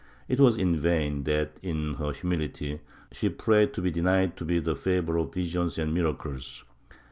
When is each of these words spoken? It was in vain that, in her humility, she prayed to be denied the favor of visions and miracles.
It 0.27 0.39
was 0.39 0.57
in 0.57 0.75
vain 0.77 1.25
that, 1.25 1.59
in 1.61 1.93
her 1.93 2.11
humility, 2.11 2.79
she 3.11 3.29
prayed 3.29 3.71
to 3.75 3.83
be 3.83 3.91
denied 3.91 4.35
the 4.35 4.75
favor 4.75 5.17
of 5.17 5.31
visions 5.35 5.77
and 5.77 5.93
miracles. 5.93 6.63